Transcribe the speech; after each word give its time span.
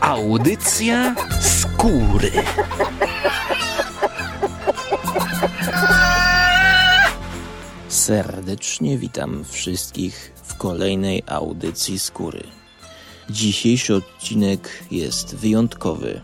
Audycja 0.00 1.14
skóry. 1.40 2.30
Serdecznie 7.88 8.98
witam 8.98 9.44
wszystkich 9.44 10.32
w 10.44 10.56
kolejnej 10.56 11.22
audycji 11.26 11.98
skóry. 11.98 12.42
Dzisiejszy 13.30 13.94
odcinek 13.94 14.84
jest 14.90 15.36
wyjątkowy, 15.36 16.20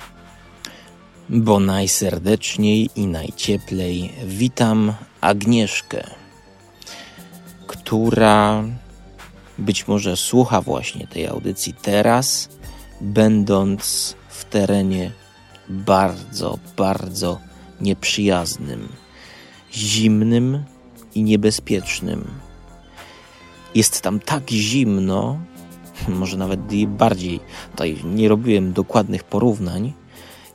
bo 1.32 1.60
najserdeczniej 1.60 2.90
i 2.96 3.06
najcieplej 3.06 4.12
witam 4.26 4.94
Agnieszkę, 5.20 6.04
która 7.66 8.64
być 9.58 9.88
może 9.88 10.16
słucha 10.16 10.60
właśnie 10.60 11.06
tej 11.06 11.26
audycji 11.26 11.74
teraz, 11.82 12.48
będąc 13.00 14.14
w 14.28 14.44
terenie 14.44 15.12
bardzo, 15.68 16.58
bardzo 16.76 17.38
nieprzyjaznym, 17.80 18.88
zimnym 19.74 20.64
i 21.14 21.22
niebezpiecznym. 21.22 22.24
Jest 23.74 24.00
tam 24.00 24.20
tak 24.20 24.50
zimno, 24.50 25.38
może 26.08 26.36
nawet 26.36 26.60
bardziej, 26.86 27.40
tutaj 27.70 27.96
nie 28.04 28.28
robiłem 28.28 28.72
dokładnych 28.72 29.24
porównań, 29.24 29.92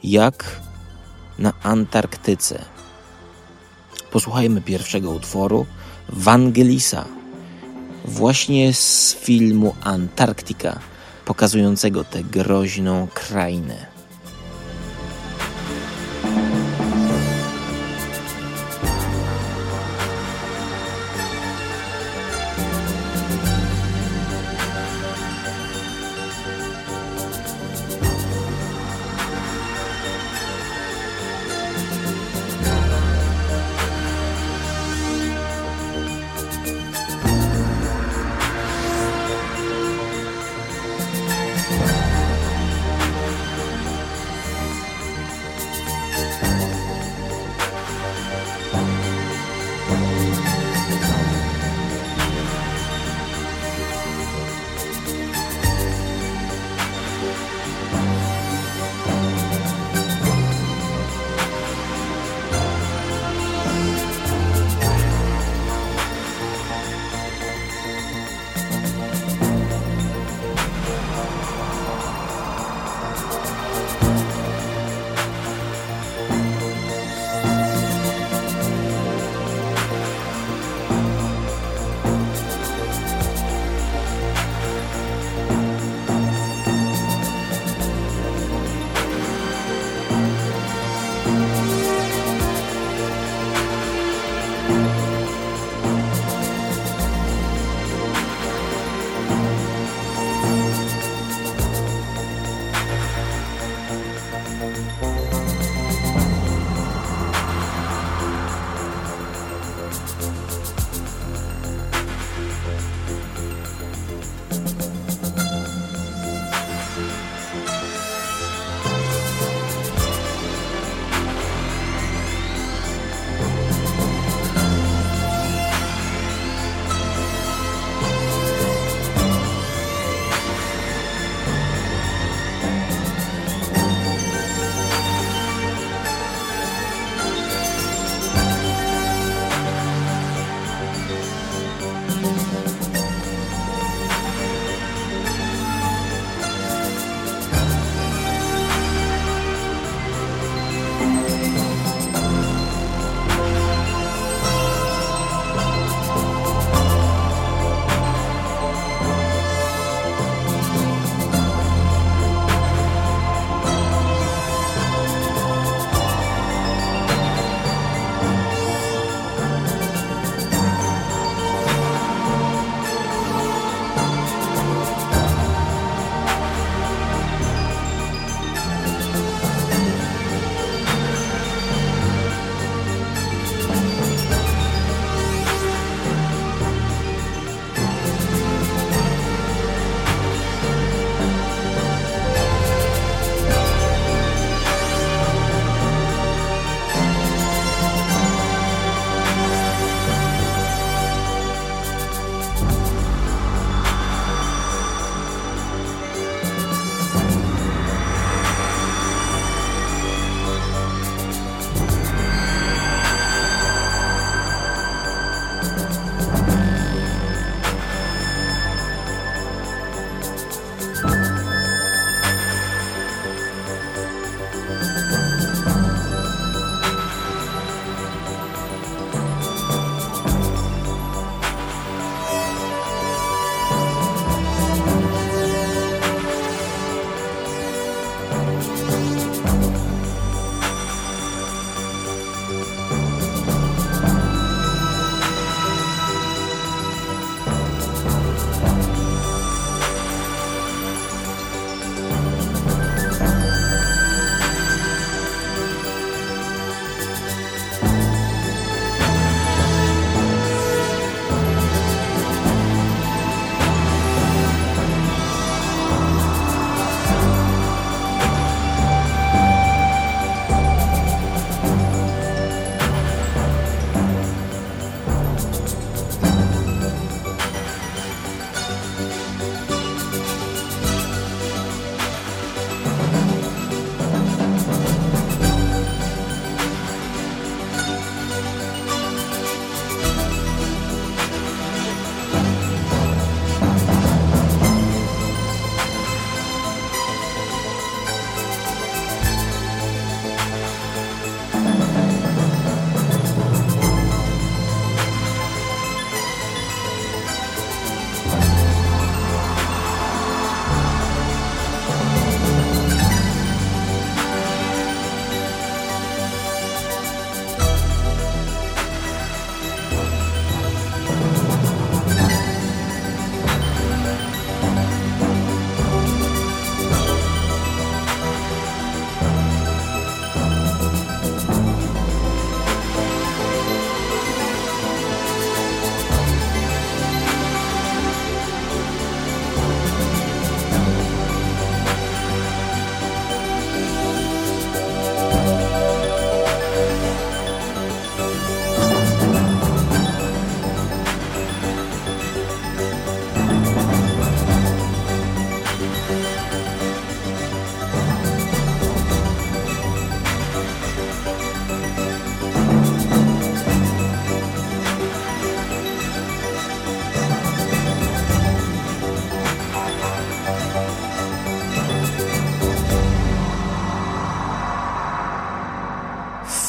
jak 0.03 0.66
na 1.39 1.53
Antarktyce. 1.63 2.65
Posłuchajmy 4.11 4.61
pierwszego 4.61 5.11
utworu 5.11 5.65
Wangelisa, 6.09 7.05
właśnie 8.05 8.73
z 8.73 9.15
filmu 9.15 9.75
Antarktika, 9.83 10.79
pokazującego 11.25 12.03
tę 12.03 12.23
groźną 12.23 13.07
krainę. 13.13 13.96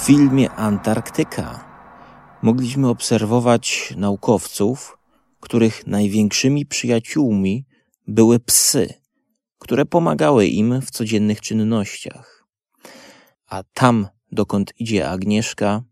filmie 0.08 0.50
Antarktyka 0.50 1.64
mogliśmy 2.42 2.88
obserwować 2.88 3.94
naukowców, 3.96 4.98
których 5.40 5.86
największymi 5.86 6.66
przyjaciółmi 6.66 7.66
były 8.06 8.40
psy, 8.40 8.94
które 9.58 9.86
pomagały 9.86 10.46
im 10.46 10.80
w 10.82 10.90
codziennych 10.90 11.40
czynnościach. 11.40 12.46
A 13.46 13.62
tam, 13.62 14.08
dokąd 14.32 14.72
idzie 14.78 15.08
Agnieszka, 15.08 15.82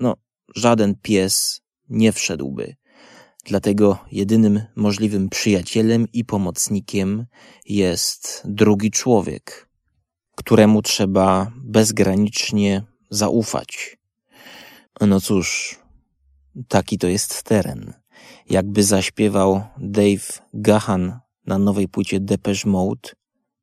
no, 0.00 0.14
żaden 0.54 0.94
pies 1.02 1.60
nie 1.88 2.12
wszedłby. 2.12 2.76
Dlatego 3.44 3.98
jedynym 4.12 4.62
możliwym 4.76 5.28
przyjacielem 5.28 6.06
i 6.12 6.24
pomocnikiem 6.24 7.26
jest 7.66 8.42
drugi 8.44 8.90
człowiek, 8.90 9.68
któremu 10.36 10.82
trzeba 10.82 11.52
bezgranicznie 11.56 12.91
zaufać. 13.12 13.98
No 15.00 15.20
cóż, 15.20 15.78
taki 16.68 16.98
to 16.98 17.06
jest 17.06 17.42
teren. 17.42 17.92
Jakby 18.50 18.84
zaśpiewał 18.84 19.62
Dave 19.78 20.42
Gahan 20.54 21.18
na 21.46 21.58
nowej 21.58 21.88
płycie 21.88 22.20
Depeche 22.20 22.68
Mode 22.68 23.10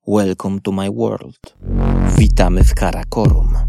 Welcome 0.08 0.60
to 0.62 0.72
my 0.72 0.92
world. 0.92 1.56
Witamy 2.18 2.64
w 2.64 2.74
Karakorum. 2.74 3.69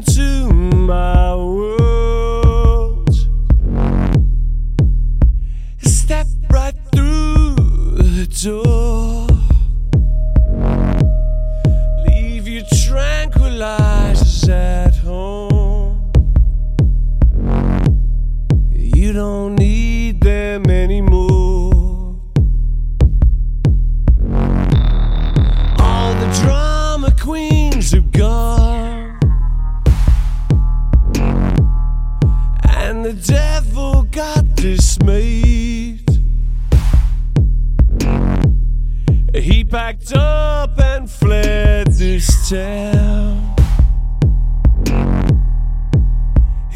into 0.00 0.50
my 0.54 1.34
world. 1.36 1.79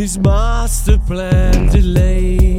His 0.05 0.19
master 0.19 0.99
plan 0.99 1.69
delayed. 1.69 2.54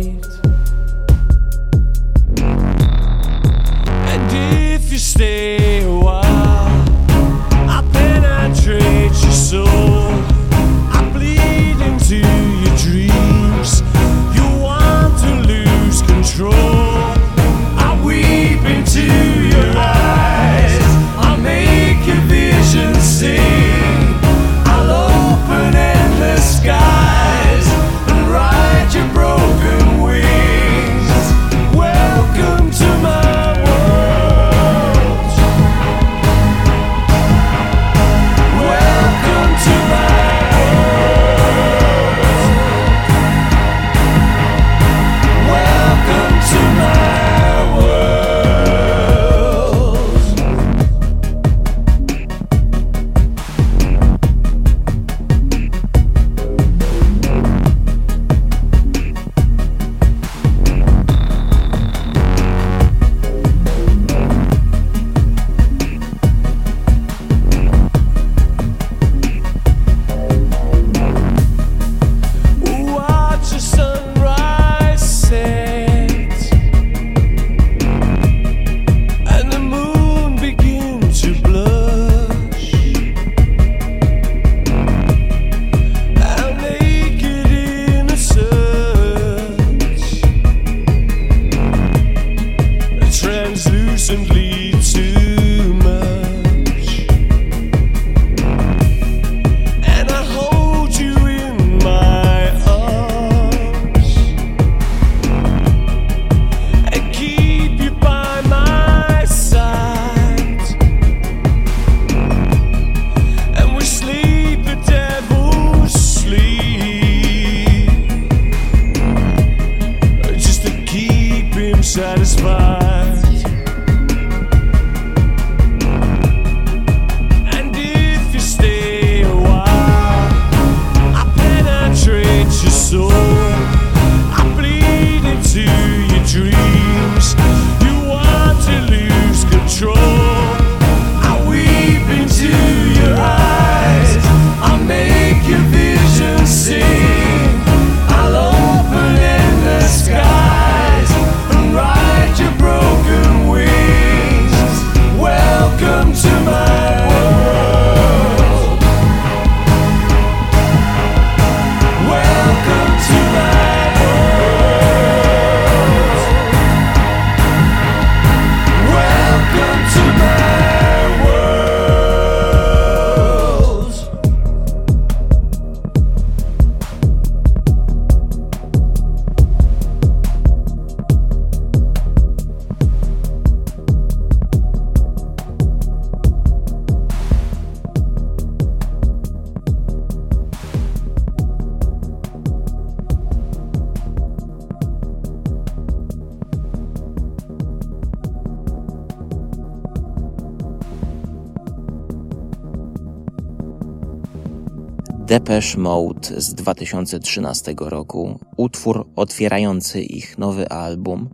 Depeche 205.45 205.77
Mode 205.77 206.41
z 206.41 206.53
2013 206.53 207.75
roku, 207.79 208.39
utwór 208.57 209.07
otwierający 209.15 210.01
ich 210.01 210.37
nowy 210.37 210.69
album. 210.69 211.29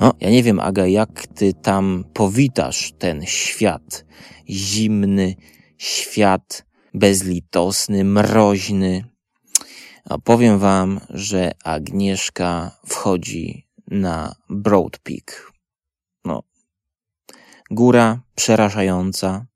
No, 0.00 0.12
ja 0.20 0.30
nie 0.30 0.42
wiem, 0.42 0.60
Aga, 0.60 0.86
jak 0.86 1.26
ty 1.26 1.54
tam 1.54 2.04
powitasz 2.12 2.92
ten 2.98 3.26
świat 3.26 4.04
zimny, 4.48 5.34
świat 5.78 6.66
bezlitosny, 6.94 8.04
mroźny. 8.04 9.04
A 10.04 10.18
powiem 10.18 10.58
wam, 10.58 11.00
że 11.10 11.52
Agnieszka 11.64 12.70
wchodzi 12.86 13.66
na 13.90 14.34
Broad 14.50 14.98
Peak. 14.98 15.52
No, 16.24 16.42
góra 17.70 18.20
przerażająca. 18.34 19.46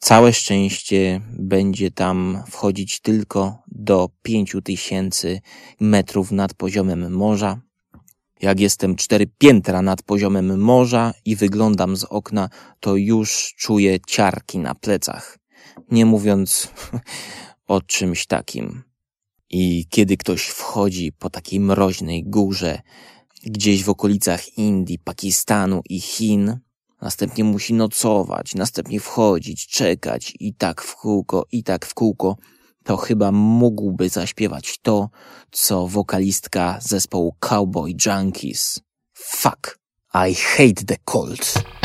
Całe 0.00 0.32
szczęście 0.32 1.20
będzie 1.38 1.90
tam 1.90 2.42
wchodzić 2.50 3.00
tylko 3.00 3.62
do 3.66 4.08
5000 4.22 5.40
metrów 5.80 6.32
nad 6.32 6.54
poziomem 6.54 7.12
morza. 7.12 7.60
Jak 8.42 8.60
jestem 8.60 8.96
cztery 8.96 9.26
piętra 9.38 9.82
nad 9.82 10.02
poziomem 10.02 10.60
morza 10.60 11.14
i 11.24 11.36
wyglądam 11.36 11.96
z 11.96 12.04
okna, 12.04 12.48
to 12.80 12.96
już 12.96 13.54
czuję 13.58 13.98
ciarki 14.06 14.58
na 14.58 14.74
plecach. 14.74 15.38
Nie 15.90 16.06
mówiąc 16.06 16.68
o 17.66 17.80
czymś 17.80 18.26
takim. 18.26 18.82
I 19.50 19.86
kiedy 19.90 20.16
ktoś 20.16 20.42
wchodzi 20.42 21.12
po 21.12 21.30
takiej 21.30 21.60
mroźnej 21.60 22.24
górze, 22.24 22.78
gdzieś 23.46 23.84
w 23.84 23.90
okolicach 23.90 24.58
Indii, 24.58 24.98
Pakistanu 24.98 25.80
i 25.88 26.00
Chin, 26.00 26.60
następnie 27.02 27.44
musi 27.44 27.74
nocować, 27.74 28.54
następnie 28.54 29.00
wchodzić, 29.00 29.66
czekać 29.66 30.34
i 30.40 30.54
tak 30.54 30.82
w 30.82 30.96
kółko, 30.96 31.46
i 31.52 31.64
tak 31.64 31.86
w 31.86 31.94
kółko, 31.94 32.36
to 32.84 32.96
chyba 32.96 33.32
mógłby 33.32 34.08
zaśpiewać 34.08 34.78
to, 34.82 35.10
co 35.50 35.86
wokalistka 35.86 36.78
zespołu 36.82 37.34
Cowboy 37.40 37.94
Junkies. 38.06 38.80
Fuck, 39.12 39.78
I 40.14 40.34
hate 40.34 40.84
the 40.86 40.96
cold. 41.04 41.79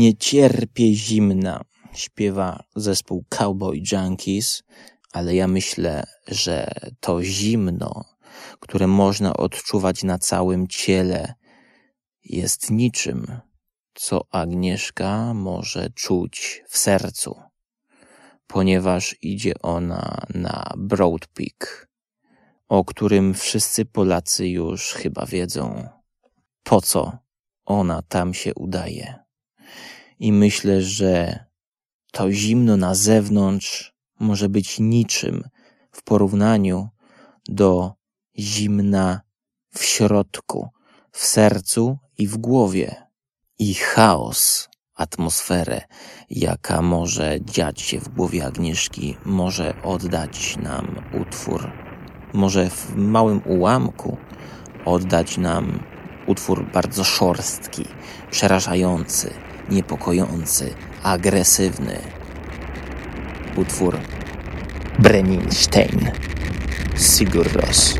Nie 0.00 0.16
cierpię 0.16 0.94
zimna, 0.94 1.64
śpiewa 1.92 2.64
zespół 2.76 3.24
Cowboy 3.28 3.82
Junkies, 3.92 4.62
ale 5.12 5.34
ja 5.34 5.48
myślę, 5.48 6.04
że 6.26 6.72
to 7.00 7.22
zimno, 7.22 8.04
które 8.60 8.86
można 8.86 9.32
odczuwać 9.36 10.02
na 10.02 10.18
całym 10.18 10.68
ciele, 10.68 11.34
jest 12.24 12.70
niczym, 12.70 13.40
co 13.94 14.26
Agnieszka 14.30 15.34
może 15.34 15.90
czuć 15.90 16.62
w 16.68 16.78
sercu, 16.78 17.34
ponieważ 18.46 19.16
idzie 19.22 19.52
ona 19.62 20.22
na 20.34 20.72
Broad 20.76 21.26
Peak, 21.26 21.88
o 22.68 22.84
którym 22.84 23.34
wszyscy 23.34 23.84
Polacy 23.84 24.48
już 24.48 24.92
chyba 24.92 25.26
wiedzą, 25.26 25.88
po 26.62 26.80
co 26.80 27.18
ona 27.64 28.02
tam 28.02 28.34
się 28.34 28.54
udaje. 28.54 29.19
I 30.20 30.32
myślę, 30.32 30.82
że 30.82 31.44
to 32.12 32.32
zimno 32.32 32.76
na 32.76 32.94
zewnątrz 32.94 33.94
może 34.18 34.48
być 34.48 34.80
niczym 34.80 35.44
w 35.92 36.02
porównaniu 36.02 36.88
do 37.48 37.92
zimna 38.38 39.20
w 39.74 39.84
środku, 39.84 40.68
w 41.12 41.26
sercu 41.26 41.98
i 42.18 42.26
w 42.26 42.36
głowie, 42.36 42.94
i 43.58 43.74
chaos, 43.74 44.68
atmosferę, 44.94 45.80
jaka 46.30 46.82
może 46.82 47.38
dziać 47.40 47.80
się 47.80 48.00
w 48.00 48.08
głowie 48.08 48.46
Agnieszki, 48.46 49.16
może 49.24 49.82
oddać 49.82 50.56
nam 50.56 50.96
utwór, 51.22 51.72
może 52.32 52.70
w 52.70 52.96
małym 52.96 53.42
ułamku 53.46 54.16
oddać 54.84 55.38
nam 55.38 55.82
utwór 56.26 56.70
bardzo 56.72 57.04
szorstki, 57.04 57.84
przerażający, 58.30 59.30
niepokojący, 59.70 60.74
agresywny. 61.02 61.98
Utwór 63.56 63.98
Breninstein, 64.98 66.10
Sigur 66.96 67.52
Ros. 67.52 67.94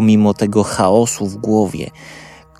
pomimo 0.00 0.34
tego 0.34 0.62
chaosu 0.62 1.26
w 1.26 1.36
głowie, 1.36 1.90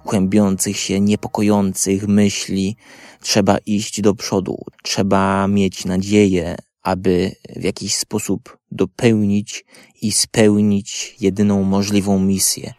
kłębiących 0.04 0.76
się, 0.76 1.00
niepokojących 1.00 2.08
myśli, 2.08 2.76
trzeba 3.20 3.58
iść 3.66 4.00
do 4.00 4.14
przodu, 4.14 4.64
trzeba 4.82 5.48
mieć 5.48 5.84
nadzieję, 5.84 6.56
aby 6.82 7.32
w 7.56 7.62
jakiś 7.62 7.94
sposób 7.94 8.58
dopełnić 8.70 9.64
i 10.02 10.12
spełnić 10.12 11.16
jedyną 11.20 11.62
możliwą 11.62 12.18
misję. 12.18 12.74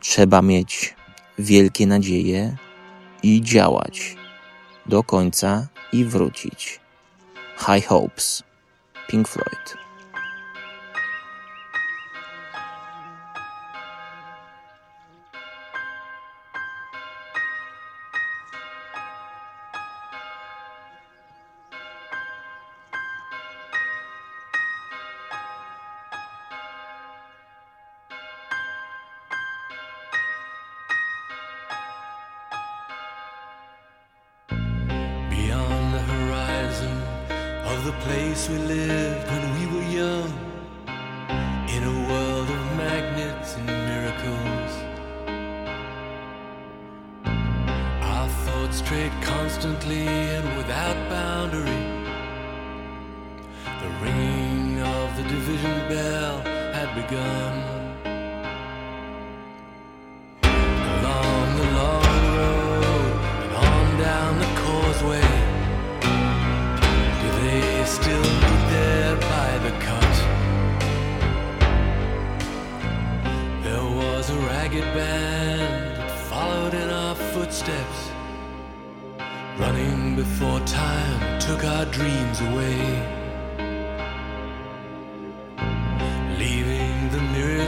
Trzeba 0.00 0.42
mieć 0.42 0.94
wielkie 1.38 1.86
nadzieje 1.86 2.56
i 3.22 3.42
działać 3.42 4.16
do 4.86 5.02
końca 5.02 5.68
i 5.92 6.04
wrócić. 6.04 6.80
High 7.58 7.86
Hopes, 7.86 8.42
Pink 9.08 9.28
Floyd. 9.28 9.87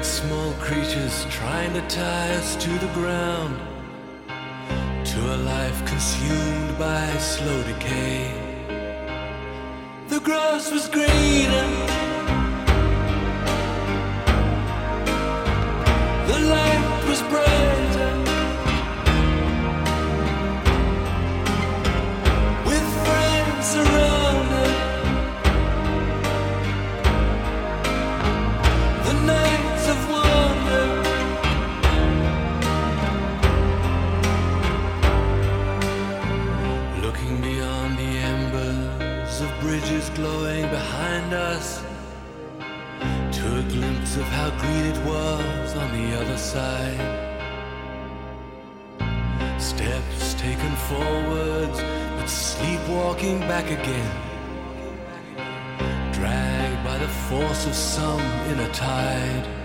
small 0.05 0.53
creatures 0.55 1.27
trying 1.31 1.73
to 1.75 1.81
tie 1.89 2.35
us 2.35 2.57
to 2.57 2.71
the 2.71 2.93
ground, 2.95 3.59
to 5.05 5.35
a 5.35 5.39
life 5.39 5.85
consumed 5.87 6.79
by 6.79 7.07
slow 7.19 7.63
decay. 7.65 8.33
The 10.09 10.21
grass 10.21 10.71
was 10.73 10.89
greener. 10.89 12.10
the 45.93 46.21
other 46.21 46.37
side. 46.39 47.01
Steps 49.61 50.35
taken 50.35 50.75
forwards, 50.89 51.81
but 52.17 52.27
sleepwalking 52.27 53.41
back 53.41 53.67
again. 53.71 54.11
Dragged 56.13 56.85
by 56.85 56.99
the 56.99 57.09
force 57.09 57.67
of 57.67 57.75
some 57.75 58.21
inner 58.51 58.73
tide. 58.73 59.60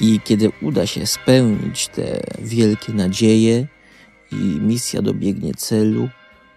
I 0.00 0.20
kiedy 0.24 0.50
uda 0.62 0.86
się 0.86 1.06
spełnić 1.06 1.88
te 1.88 2.20
wielkie 2.38 2.92
nadzieje 2.92 3.66
i 4.32 4.36
misja 4.60 5.02
dobiegnie 5.02 5.54
celu, 5.54 6.08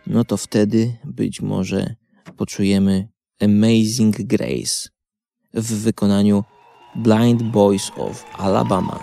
no 0.08 0.25
to 0.25 0.38
wtedy 0.38 0.97
być 1.04 1.41
może 1.41 1.95
poczujemy 2.38 3.08
Amazing 3.41 4.21
Grace 4.21 4.89
w 5.54 5.84
wykonaniu 5.84 6.43
Blind 6.95 7.43
Boys 7.43 7.91
of 7.97 8.25
Alabama. 8.38 8.99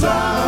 sun. 0.00 0.39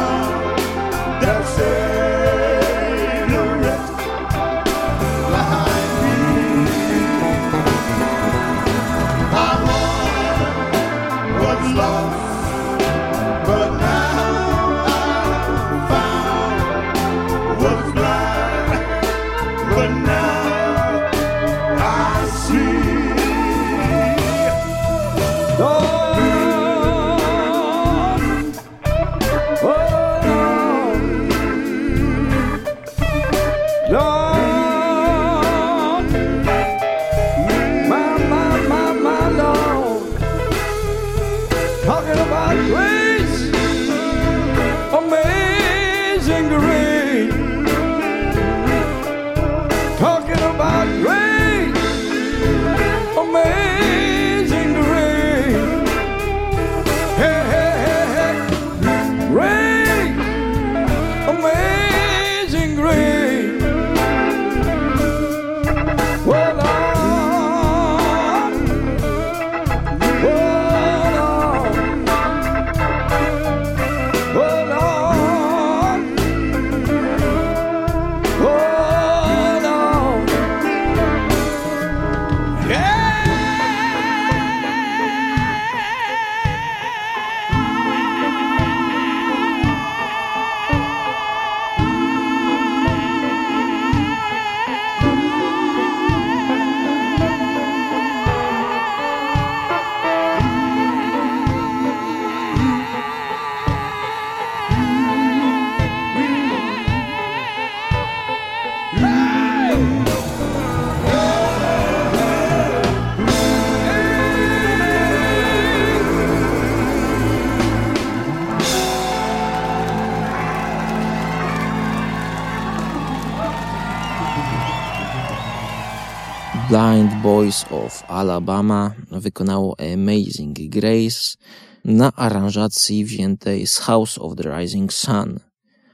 Boys 127.32 127.64
of 127.70 128.04
Alabama 128.08 128.90
wykonało 129.10 129.76
Amazing 129.94 130.56
Grace 130.68 131.36
na 131.84 132.12
aranżacji 132.16 133.04
wziętej 133.04 133.66
z 133.66 133.78
House 133.78 134.18
of 134.18 134.36
the 134.36 134.58
Rising 134.58 134.92
Sun. 134.92 135.40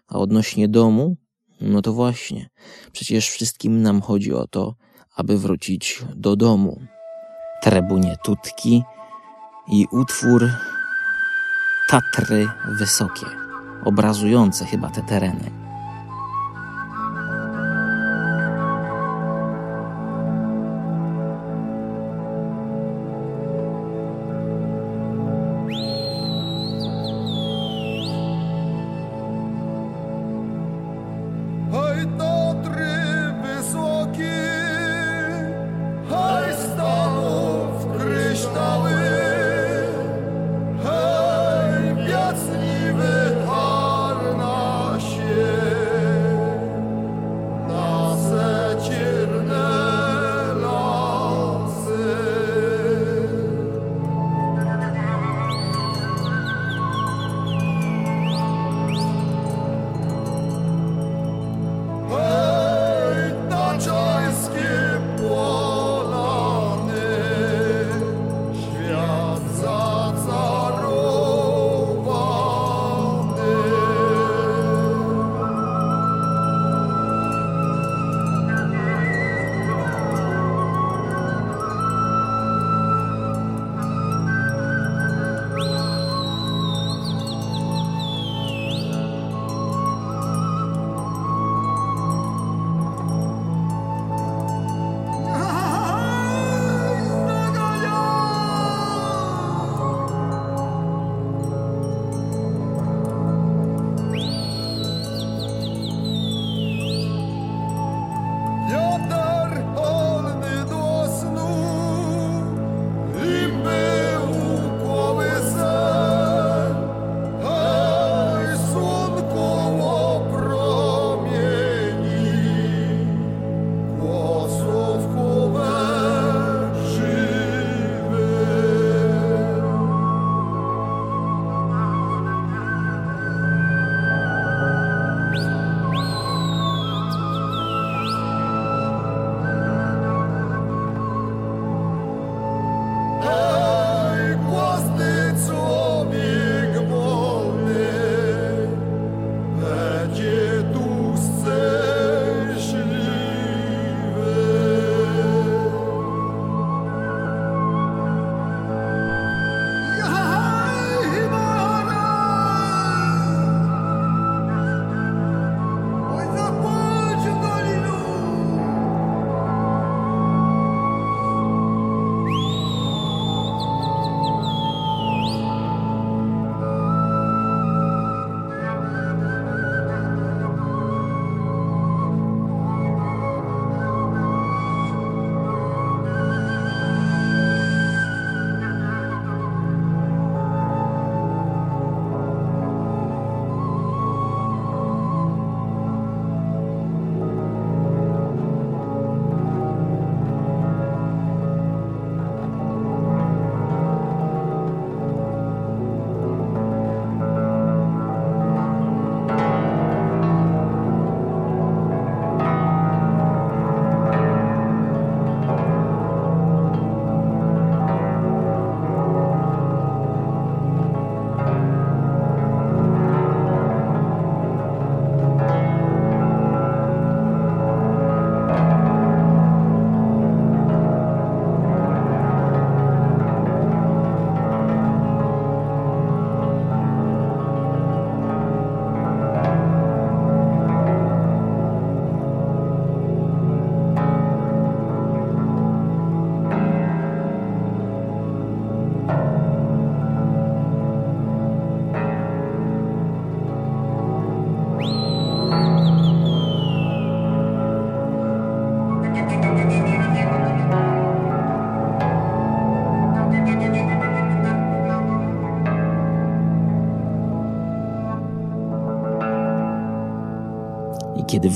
A 0.09 0.19
odnośnie 0.19 0.69
domu, 0.69 1.17
no 1.61 1.83
to 1.83 1.93
właśnie, 1.93 2.51
przecież 2.93 3.31
wszystkim 3.31 3.83
nam 3.83 4.01
chodzi 4.01 4.33
o 4.33 4.47
to, 4.47 4.75
aby 5.17 5.39
wrócić 5.39 6.03
do 6.17 6.37
domu. 6.37 6.81
Trebunie 7.63 8.17
Tutki 8.25 8.83
i 9.69 9.87
utwór 9.93 10.51
Tatry 11.89 12.49
Wysokie, 12.79 13.27
obrazujące 13.85 14.65
chyba 14.65 14.91
te 14.91 15.03
tereny. 15.03 15.58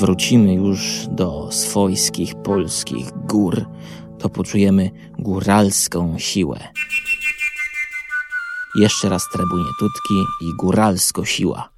Wrócimy 0.02 0.54
już 0.54 1.06
do 1.08 1.48
swojskich 1.52 2.34
polskich 2.34 3.10
gór, 3.28 3.66
to 4.18 4.28
poczujemy 4.28 4.90
góralską 5.18 6.18
siłę. 6.18 6.58
Jeszcze 8.74 9.08
raz 9.08 9.22
trebunie 9.32 9.70
tutki 9.78 10.14
i 10.40 10.56
góralsko 10.56 11.24
siła. 11.24 11.71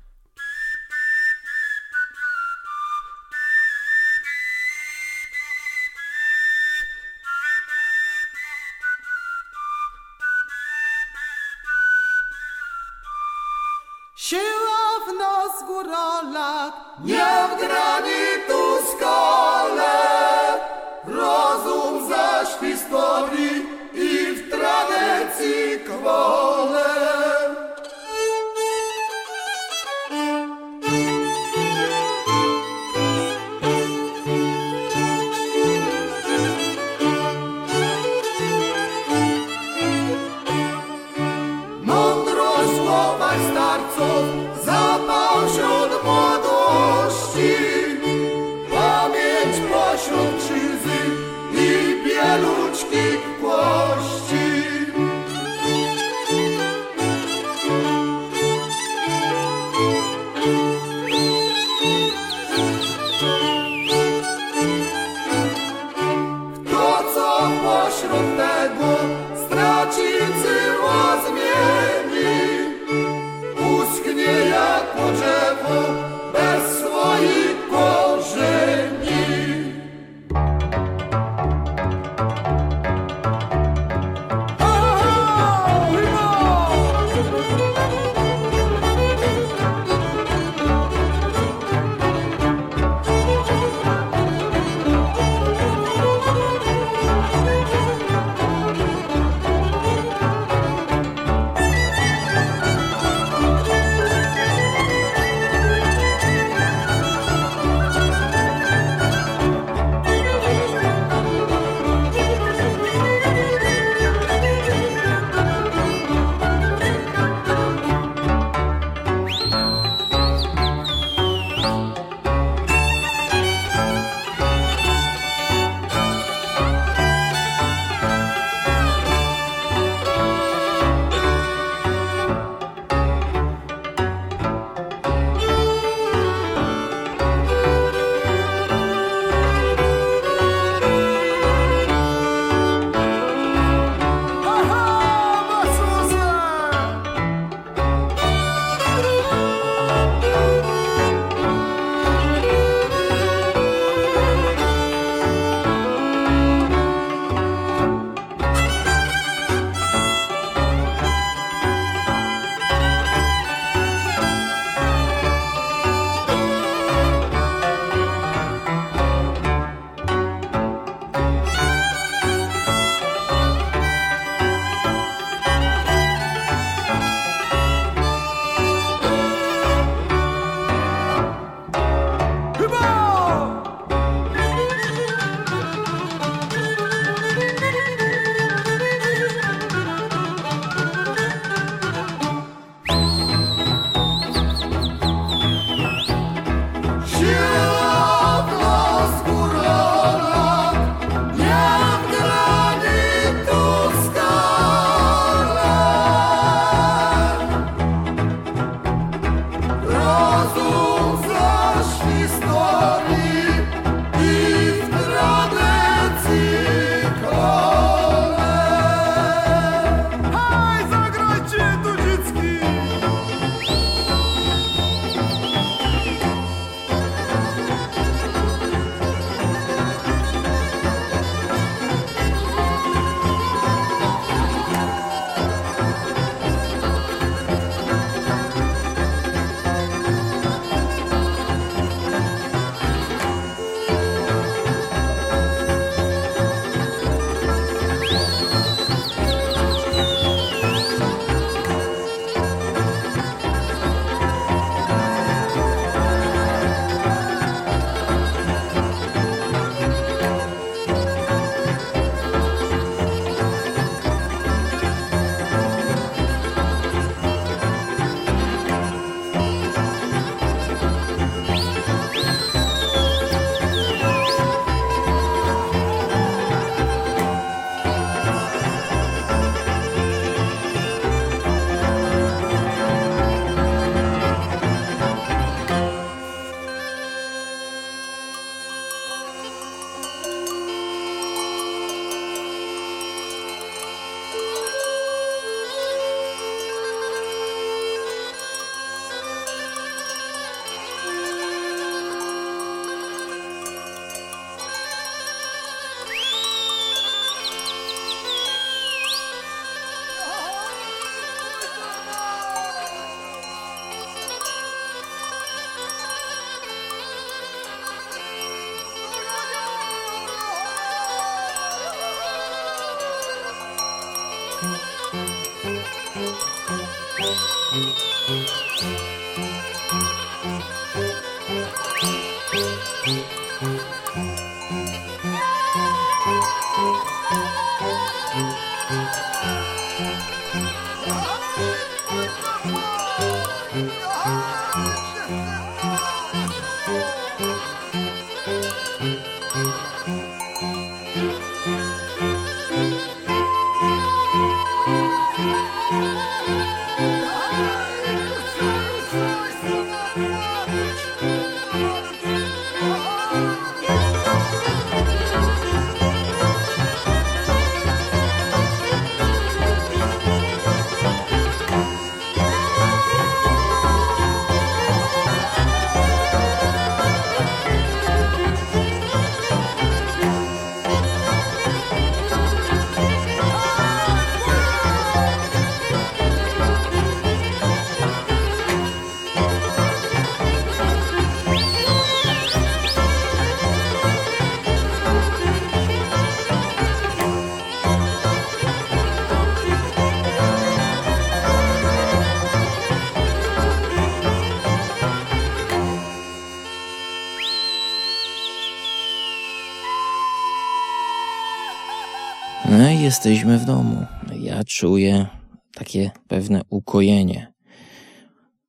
Jesteśmy 413.15 413.59
w 413.59 413.65
domu. 413.65 414.07
Ja 414.41 414.65
czuję 414.65 415.27
takie 415.75 416.11
pewne 416.29 416.63
ukojenie. 416.71 417.53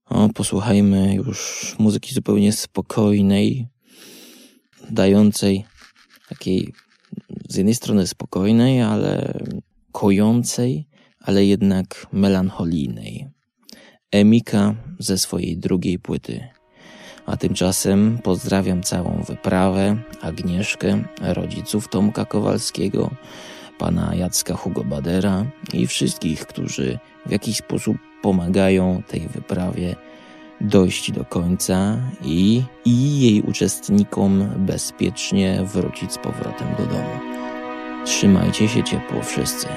O, 0.05 0.29
posłuchajmy 0.29 1.15
już 1.15 1.75
muzyki 1.79 2.13
zupełnie 2.13 2.53
spokojnej, 2.53 3.67
dającej 4.89 5.65
takiej 6.29 6.73
z 7.49 7.55
jednej 7.55 7.75
strony 7.75 8.07
spokojnej, 8.07 8.81
ale 8.81 9.39
kojącej, 9.91 10.87
ale 11.19 11.45
jednak 11.45 12.07
melancholijnej. 12.11 13.27
Emika 14.11 14.75
ze 14.99 15.17
swojej 15.17 15.57
drugiej 15.57 15.99
płyty. 15.99 16.47
A 17.25 17.37
tymczasem 17.37 18.19
pozdrawiam 18.23 18.83
całą 18.83 19.23
wyprawę, 19.27 19.97
Agnieszkę, 20.21 21.03
rodziców 21.21 21.87
Tomka 21.87 22.25
Kowalskiego, 22.25 23.11
pana 23.77 24.15
Jacka 24.15 24.55
Hugo 24.55 24.83
Badera 24.83 25.45
i 25.73 25.87
wszystkich, 25.87 26.45
którzy 26.45 26.99
w 27.25 27.31
jakiś 27.31 27.57
sposób 27.57 27.97
pomagają 28.21 29.01
tej 29.07 29.27
wyprawie 29.27 29.95
dojść 30.61 31.11
do 31.11 31.25
końca 31.25 31.97
i, 32.23 32.63
i 32.85 33.19
jej 33.21 33.41
uczestnikom 33.41 34.49
bezpiecznie 34.57 35.63
wrócić 35.63 36.13
z 36.13 36.17
powrotem 36.17 36.67
do 36.77 36.85
domu. 36.85 37.19
Trzymajcie 38.05 38.67
się 38.67 38.83
ciepło 38.83 39.21
wszyscy. 39.21 39.67